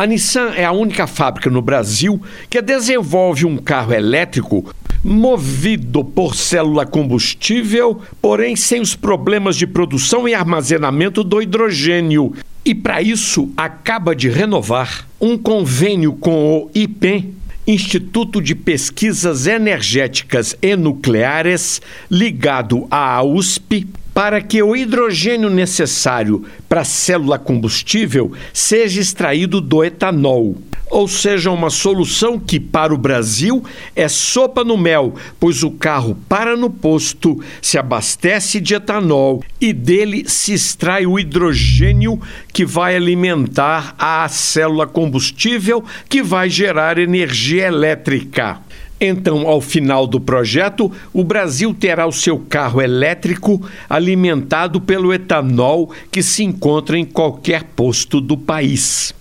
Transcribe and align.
A 0.00 0.06
Nissan 0.06 0.54
é 0.56 0.64
a 0.64 0.72
única 0.72 1.06
fábrica 1.06 1.50
no 1.50 1.60
Brasil 1.60 2.22
que 2.48 2.62
desenvolve 2.62 3.44
um 3.44 3.58
carro 3.58 3.92
elétrico 3.92 4.74
movido 5.04 6.02
por 6.02 6.34
célula 6.34 6.86
combustível, 6.86 8.00
porém 8.18 8.56
sem 8.56 8.80
os 8.80 8.96
problemas 8.96 9.56
de 9.58 9.66
produção 9.66 10.26
e 10.26 10.32
armazenamento 10.32 11.22
do 11.22 11.42
hidrogênio. 11.42 12.32
E 12.64 12.74
para 12.74 13.02
isso 13.02 13.52
acaba 13.54 14.16
de 14.16 14.30
renovar 14.30 15.06
um 15.20 15.36
convênio 15.36 16.14
com 16.14 16.48
o 16.56 16.70
IPEM, 16.74 17.34
Instituto 17.66 18.40
de 18.40 18.54
Pesquisas 18.54 19.46
Energéticas 19.46 20.56
e 20.62 20.76
Nucleares, 20.76 21.82
ligado 22.10 22.86
à 22.90 23.22
USP, 23.22 23.86
para 24.20 24.42
que 24.42 24.62
o 24.62 24.76
hidrogênio 24.76 25.48
necessário 25.48 26.44
para 26.68 26.82
a 26.82 26.84
célula 26.84 27.38
combustível 27.38 28.30
seja 28.52 29.00
extraído 29.00 29.62
do 29.62 29.82
etanol. 29.82 30.58
Ou 30.90 31.08
seja, 31.08 31.50
uma 31.50 31.70
solução 31.70 32.38
que 32.38 32.60
para 32.60 32.92
o 32.92 32.98
Brasil 32.98 33.64
é 33.96 34.08
sopa 34.08 34.62
no 34.62 34.76
mel, 34.76 35.14
pois 35.40 35.62
o 35.62 35.70
carro 35.70 36.18
para 36.28 36.54
no 36.54 36.68
posto, 36.68 37.42
se 37.62 37.78
abastece 37.78 38.60
de 38.60 38.74
etanol 38.74 39.42
e 39.58 39.72
dele 39.72 40.28
se 40.28 40.52
extrai 40.52 41.06
o 41.06 41.18
hidrogênio 41.18 42.20
que 42.52 42.66
vai 42.66 42.94
alimentar 42.96 43.94
a 43.98 44.28
célula 44.28 44.86
combustível 44.86 45.82
que 46.10 46.22
vai 46.22 46.50
gerar 46.50 46.98
energia 46.98 47.68
elétrica. 47.68 48.60
Então, 49.00 49.48
ao 49.48 49.60
final 49.60 50.06
do 50.06 50.20
projeto, 50.20 50.92
o 51.12 51.24
Brasil 51.24 51.72
terá 51.72 52.06
o 52.06 52.12
seu 52.12 52.38
carro 52.38 52.82
elétrico 52.82 53.66
alimentado 53.88 54.80
pelo 54.80 55.12
etanol 55.12 55.90
que 56.12 56.22
se 56.22 56.44
encontra 56.44 56.98
em 56.98 57.04
qualquer 57.04 57.64
posto 57.64 58.20
do 58.20 58.36
país. 58.36 59.14